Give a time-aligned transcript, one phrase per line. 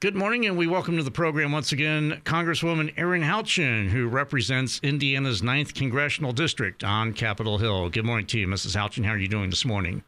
[0.00, 4.80] Good morning, and we welcome to the program once again Congresswoman Erin Houchin, who represents
[4.82, 7.90] Indiana's 9th Congressional District on Capitol Hill.
[7.90, 8.74] Good morning to you, Mrs.
[8.74, 9.04] Houchin.
[9.04, 10.02] How are you doing this morning?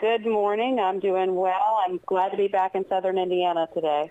[0.00, 0.78] Good morning.
[0.80, 1.82] I'm doing well.
[1.86, 4.10] I'm glad to be back in southern Indiana today.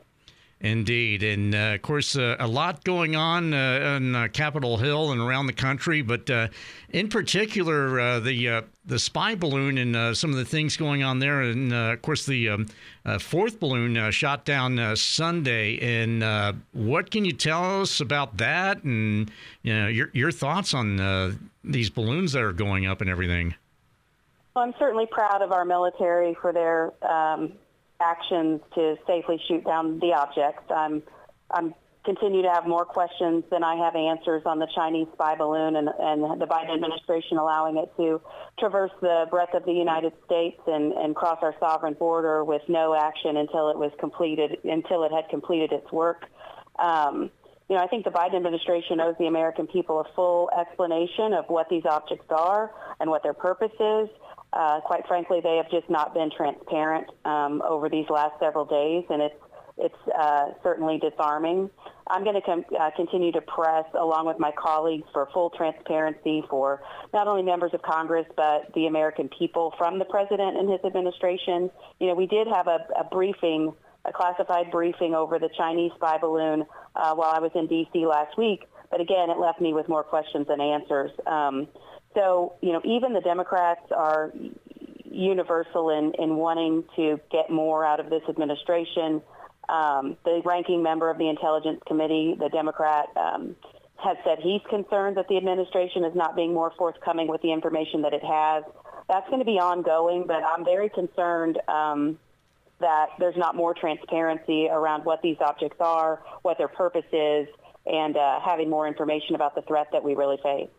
[0.61, 1.21] Indeed.
[1.21, 5.19] And uh, of course, uh, a lot going on uh, on uh, Capitol Hill and
[5.19, 6.47] around the country, but uh,
[6.89, 11.41] in particular, uh, the the spy balloon and some of the things going on there.
[11.41, 12.67] And of course, the um,
[13.19, 15.77] fourth balloon shot down Sunday.
[15.79, 19.29] And what can you tell us about that and
[19.63, 23.55] you know, your, your thoughts on these balloons that are going up and everything?
[24.55, 27.53] Well, I'm certainly proud of our military for their um,
[27.99, 30.63] actions to safely shoot down the objects.
[30.69, 31.03] I'm,
[31.51, 31.73] I'm
[32.05, 35.89] continue to have more questions than I have answers on the Chinese spy balloon and,
[35.99, 38.21] and the Biden administration allowing it to
[38.59, 42.95] traverse the breadth of the United States and, and cross our sovereign border with no
[42.95, 46.25] action until it was completed, until it had completed its work.
[46.77, 47.31] Um,
[47.67, 51.45] you know, I think the Biden administration owes the American people a full explanation of
[51.47, 54.09] what these objects are and what their purpose is.
[54.55, 59.03] Uh, quite frankly, they have just not been transparent um, over these last several days,
[59.09, 59.35] and it's
[59.77, 61.69] it's uh, certainly disarming.
[62.07, 66.43] I'm going to com- uh, continue to press, along with my colleagues, for full transparency
[66.49, 66.81] for
[67.13, 71.69] not only members of Congress but the American people from the president and his administration.
[71.99, 73.73] You know, we did have a, a briefing,
[74.05, 78.05] a classified briefing over the Chinese spy balloon uh, while I was in D.C.
[78.05, 81.11] last week, but again, it left me with more questions than answers.
[81.27, 81.67] Um,
[82.15, 84.33] so, you know, even the Democrats are
[85.03, 89.21] universal in, in wanting to get more out of this administration.
[89.69, 93.55] Um, the ranking member of the Intelligence Committee, the Democrat, um,
[93.97, 98.01] has said he's concerned that the administration is not being more forthcoming with the information
[98.03, 98.63] that it has.
[99.07, 102.19] That's going to be ongoing, but I'm very concerned um,
[102.79, 107.47] that there's not more transparency around what these objects are, what their purpose is,
[107.85, 110.69] and uh, having more information about the threat that we really face.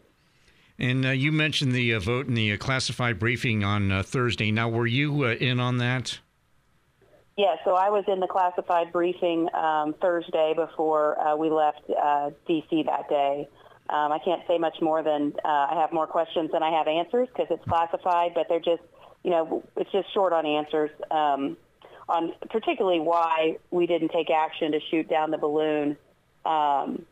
[0.78, 4.50] And uh, you mentioned the uh, vote in the uh, classified briefing on uh, Thursday.
[4.50, 6.18] Now, were you uh, in on that?
[7.38, 11.82] Yeah, so I was in the classified briefing um, Thursday before uh, we left
[12.46, 12.84] D.C.
[12.84, 13.48] that day.
[13.88, 17.28] Um, I can't say much more than I have more questions than I have answers
[17.28, 18.82] because it's classified, but they're just,
[19.22, 21.58] you know, it's just short on answers um,
[22.08, 25.96] on particularly why we didn't take action to shoot down the balloon.
[26.46, 27.04] Um,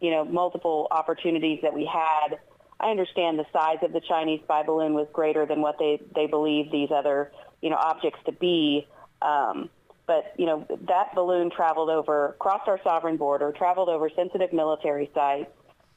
[0.00, 2.38] you know, multiple opportunities that we had
[2.82, 6.26] I understand the size of the Chinese spy balloon was greater than what they, they
[6.26, 8.88] believe these other, you know, objects to be.
[9.22, 9.70] Um,
[10.06, 15.10] but, you know, that balloon traveled over, crossed our sovereign border, traveled over sensitive military
[15.14, 15.50] sites,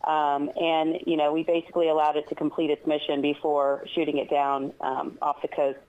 [0.03, 4.29] um, and, you know, we basically allowed it to complete its mission before shooting it
[4.29, 5.79] down um, off the coast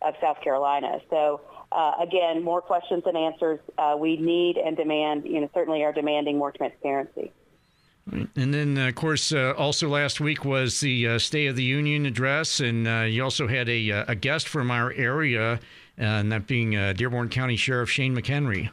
[0.00, 1.00] of South Carolina.
[1.10, 3.60] So, uh, again, more questions than answers.
[3.76, 7.32] Uh, we need and demand, you know, certainly are demanding more transparency.
[8.12, 11.64] And then, uh, of course, uh, also last week was the uh, State of the
[11.64, 15.58] Union address, and uh, you also had a, uh, a guest from our area, uh,
[15.98, 18.70] and that being Dearborn County Sheriff Shane McHenry.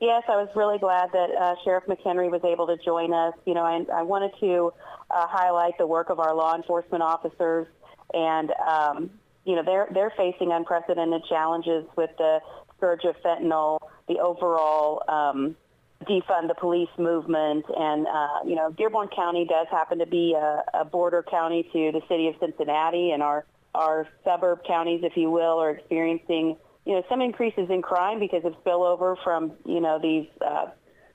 [0.00, 3.34] Yes, I was really glad that Sheriff McHenry was able to join us.
[3.46, 4.72] You know, I, I wanted to
[5.10, 7.68] highlight the work of our law enforcement officers,
[8.12, 9.10] and um,
[9.44, 12.40] you know, they're they're facing unprecedented challenges with the
[12.76, 13.78] scourge of fentanyl,
[14.08, 15.56] the overall um,
[16.04, 17.64] defund the police movement.
[17.76, 21.92] And, uh, you know, Dearborn County does happen to be a, a border county to
[21.92, 23.44] the city of Cincinnati, and our,
[23.74, 26.56] our suburb counties, if you will, are experiencing,
[26.86, 30.66] you know, some increases in crime because of spillover from, you know, these uh,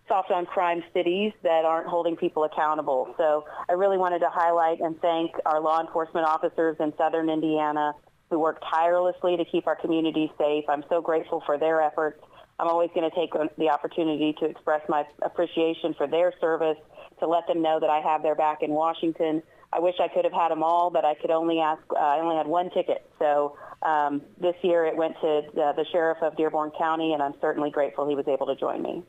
[0.08, 3.14] soft on crime cities that aren't holding people accountable.
[3.18, 7.94] So I really wanted to highlight and thank our law enforcement officers in southern Indiana
[8.30, 10.66] who work tirelessly to keep our communities safe.
[10.68, 12.24] I'm so grateful for their efforts
[12.60, 16.78] I'm always going to take the opportunity to express my appreciation for their service,
[17.20, 19.42] to let them know that I have their back in Washington.
[19.72, 21.82] I wish I could have had them all, but I could only ask.
[21.92, 25.86] Uh, I only had one ticket, so um, this year it went to the, the
[25.92, 29.04] sheriff of Dearborn County, and I'm certainly grateful he was able to join me.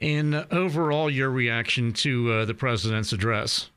[0.00, 3.70] And uh, overall, your reaction to uh, the president's address?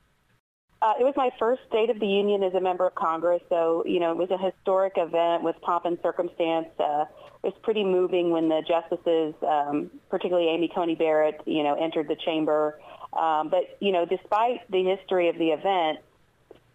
[0.82, 3.84] Uh, it was my first State of the Union as a member of Congress, so
[3.86, 6.68] you know it was a historic event with pomp and circumstance.
[6.80, 7.06] Uh,
[7.44, 12.08] it was pretty moving when the justices, um, particularly Amy Coney Barrett, you know, entered
[12.08, 12.80] the chamber.
[13.12, 16.00] Um, but you know, despite the history of the event,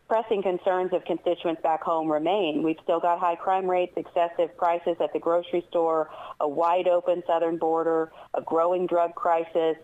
[0.08, 2.62] pressing concerns of constituents back home remain.
[2.62, 6.10] We've still got high crime rates, excessive prices at the grocery store,
[6.40, 9.76] a wide open southern border, a growing drug crisis,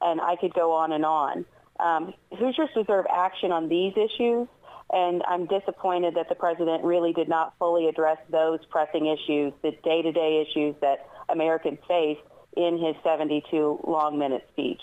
[0.00, 1.44] and I could go on and on.
[1.84, 4.48] Um, Hoosiers deserve action on these issues,
[4.90, 9.72] and I'm disappointed that the president really did not fully address those pressing issues, the
[9.84, 12.18] day-to-day issues that Americans face,
[12.56, 14.80] in his 72 long minute speech.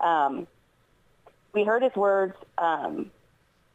[0.00, 0.46] Um,
[1.52, 3.10] we heard his words um,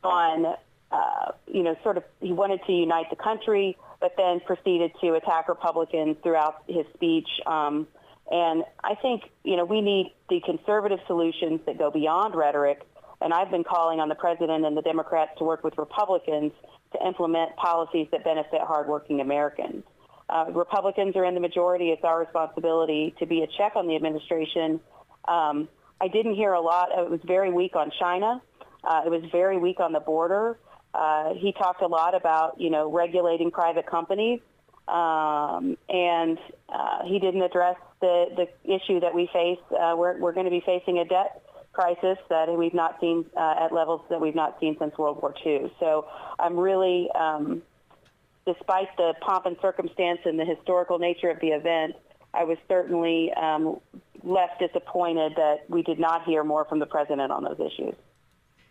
[0.04, 0.56] on,
[0.92, 5.14] uh, you know, sort of he wanted to unite the country, but then proceeded to
[5.14, 7.30] attack Republicans throughout his speech.
[7.46, 7.88] Um,
[8.30, 12.82] and I think, you know, we need the conservative solutions that go beyond rhetoric.
[13.22, 16.52] And I've been calling on the president and the Democrats to work with Republicans
[16.94, 19.84] to implement policies that benefit hardworking Americans.
[20.30, 21.90] Uh, Republicans are in the majority.
[21.90, 24.80] It's our responsibility to be a check on the administration.
[25.28, 25.70] Um,
[26.00, 26.90] I didn't hear a lot.
[26.92, 28.42] It was very weak on China.
[28.84, 30.60] Uh, it was very weak on the border.
[30.94, 34.42] Uh, he talked a lot about, you know, regulating private companies,
[34.88, 36.38] um, and
[36.70, 39.60] uh, he didn't address the, the issue that we face.
[39.72, 41.44] Uh, we're we're going to be facing a debt
[41.78, 45.34] crisis that we've not seen uh, at levels that we've not seen since World War
[45.46, 45.72] II.
[45.80, 46.08] So
[46.40, 47.62] I'm really, um,
[48.48, 51.96] despite the pomp and circumstance and the historical nature of the event,
[52.34, 53.80] I was certainly um,
[54.24, 57.96] less disappointed that we did not hear more from the president on those issues.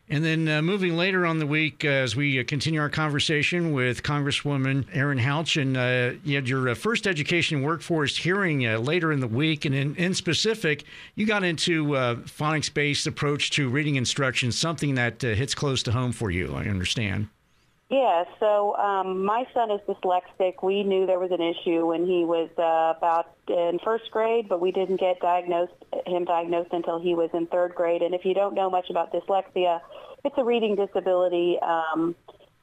[0.08, 3.73] And then uh, moving later on the week, uh, as we uh, continue our conversation
[3.73, 8.79] with Congresswoman Erin Houchin, and uh, you had your uh, first education workforce hearing uh,
[8.79, 9.64] later in the week.
[9.64, 10.85] And in, in specific,
[11.17, 16.12] you got into phonics based approach to reading instruction, something that hits close to home
[16.12, 17.29] for you, I understand.
[17.88, 20.62] Yeah, so um, my son is dyslexic.
[20.62, 24.61] We knew there was an issue when he was uh, about in first grade, but
[24.61, 25.73] we didn't get diagnosed
[26.08, 28.03] him diagnosed until he was in third grade.
[28.03, 29.81] And if you don't know much about dyslexia,
[30.25, 32.14] it's a reading disability, um,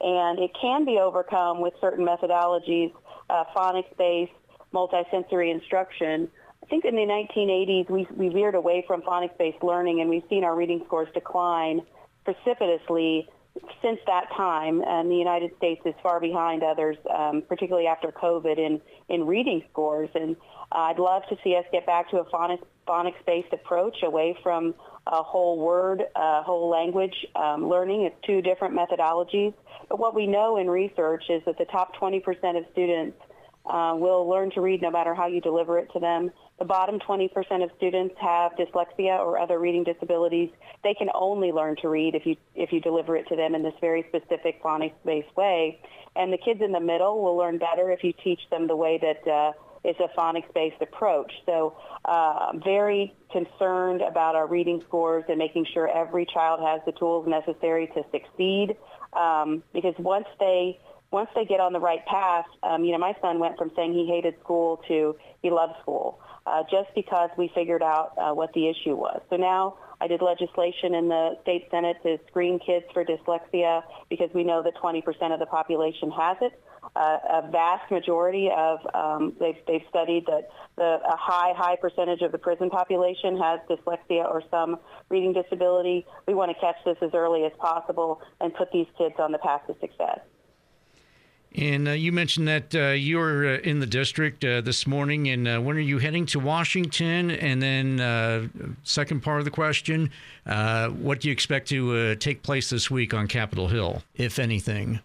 [0.01, 2.91] and it can be overcome with certain methodologies,
[3.29, 4.31] uh, phonics-based,
[4.73, 6.29] multisensory instruction.
[6.61, 10.43] I think in the 1980s we, we veered away from phonics-based learning, and we've seen
[10.43, 11.81] our reading scores decline
[12.25, 13.29] precipitously
[13.81, 18.57] since that time, and the United States is far behind others, um, particularly after COVID,
[18.57, 20.09] in, in reading scores.
[20.15, 20.35] And
[20.71, 24.73] I'd love to see us get back to a phonics, phonics-based approach away from
[25.05, 28.03] a whole word, uh, whole language um, learning.
[28.03, 29.53] It's two different methodologies.
[29.89, 32.21] But what we know in research is that the top 20%
[32.57, 33.17] of students
[33.65, 36.31] uh, will learn to read no matter how you deliver it to them.
[36.59, 37.29] The bottom 20%
[37.63, 40.49] of students have dyslexia or other reading disabilities.
[40.83, 43.63] They can only learn to read if you if you deliver it to them in
[43.63, 45.81] this very specific phonics-based way.
[46.15, 48.99] And the kids in the middle will learn better if you teach them the way
[49.01, 51.31] that uh, is a phonics-based approach.
[51.45, 51.75] So
[52.05, 57.27] uh, very concerned about our reading scores and making sure every child has the tools
[57.27, 58.77] necessary to succeed.
[59.13, 60.79] Um, because once they
[61.13, 63.93] once they get on the right path, um, you know, my son went from saying
[63.93, 68.51] he hated school to he loves school uh, just because we figured out uh, what
[68.53, 69.21] the issue was.
[69.29, 74.29] So now I did legislation in the state senate to screen kids for dyslexia because
[74.33, 76.59] we know that 20% of the population has it.
[76.95, 82.21] Uh, a vast majority of um, they've, they've studied that the, a high high percentage
[82.21, 84.77] of the prison population has dyslexia or some
[85.09, 86.05] reading disability.
[86.27, 89.37] We want to catch this as early as possible and put these kids on the
[89.37, 90.19] path to success.
[91.55, 95.47] And uh, you mentioned that uh, you're uh, in the district uh, this morning, and
[95.47, 97.29] uh, when are you heading to Washington?
[97.29, 98.47] And then, uh,
[98.83, 100.09] second part of the question,
[100.45, 104.99] what do you expect to take place this week on Capitol Hill, if anything?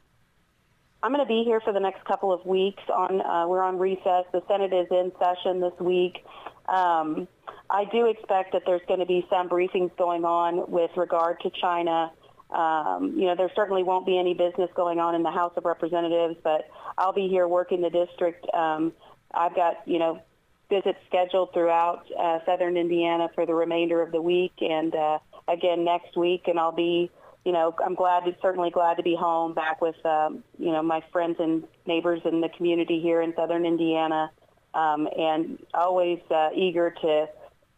[1.03, 2.83] I'm going to be here for the next couple of weeks.
[2.93, 4.25] On we're on recess.
[4.33, 6.25] The Senate is in session this week.
[6.69, 7.29] Um,
[7.71, 11.51] I do expect that there's going to be some briefings going on with regard to
[11.61, 12.11] China
[12.50, 15.64] um, you know, there certainly won't be any business going on in the House of
[15.64, 18.46] Representatives, but I'll be here working the district.
[18.55, 18.93] Um,
[19.34, 20.22] I've got, you know,
[20.70, 25.84] visits scheduled throughout uh, southern Indiana for the remainder of the week and uh, again
[25.84, 26.43] next week.
[26.46, 27.10] And I'll be,
[27.44, 30.82] you know, I'm glad, to, certainly glad to be home back with, um, you know,
[30.82, 34.31] my friends and neighbors in the community here in southern Indiana
[34.74, 37.26] um, and always uh, eager to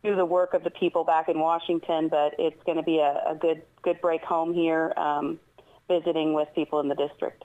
[0.02, 3.22] do the work of the people back in Washington, but it's going to be a,
[3.30, 5.38] a good good break home here, um,
[5.88, 7.44] visiting with people in the district.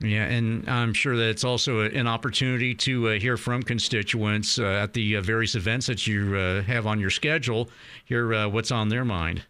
[0.00, 4.64] Yeah, and I'm sure that it's also an opportunity to uh, hear from constituents uh,
[4.64, 7.70] at the uh, various events that you uh, have on your schedule.
[8.04, 9.44] Hear uh, what's on their mind.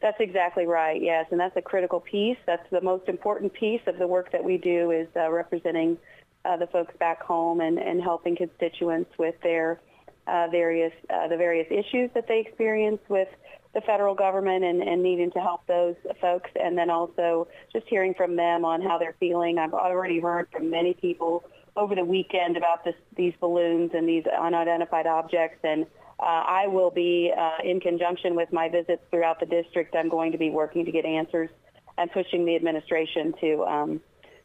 [0.00, 1.00] That's exactly right.
[1.00, 2.38] Yes, and that's a critical piece.
[2.46, 5.98] That's the most important piece of the work that we do is uh, representing
[6.44, 9.80] the folks back home and, and helping constituents with their
[10.26, 13.28] uh, various uh, the various issues that they experience with
[13.74, 18.14] the federal government and, and needing to help those folks, and then also just hearing
[18.14, 19.58] from them on how they're feeling.
[19.58, 24.24] I've already heard from many people over the weekend about this, these balloons and these
[24.26, 25.86] unidentified objects, and
[26.20, 29.96] uh, I will be uh, in conjunction with my visits throughout the district.
[29.96, 31.48] I'm going to be working to get answers
[31.96, 34.00] and pushing the administration to um,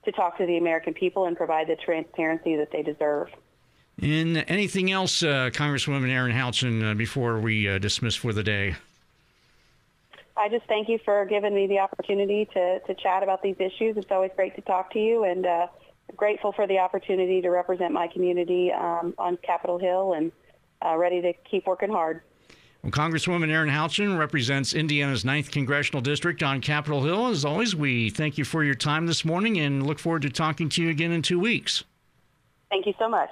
[0.06, 3.28] to talk to the American people and provide the transparency that they deserve.
[4.02, 8.76] And anything else, uh, Congresswoman Erin Houchin, uh, before we uh, dismiss for the day?
[10.38, 13.98] I just thank you for giving me the opportunity to, to chat about these issues.
[13.98, 15.68] It's always great to talk to you and uh,
[16.16, 20.32] grateful for the opportunity to represent my community um, on Capitol Hill and
[20.86, 22.22] uh, ready to keep working hard.
[22.84, 27.28] Well, Congresswoman Erin Houchin represents Indiana's 9th Congressional District on Capitol Hill.
[27.28, 30.70] As always, we thank you for your time this morning and look forward to talking
[30.70, 31.84] to you again in two weeks.
[32.70, 33.32] Thank you so much.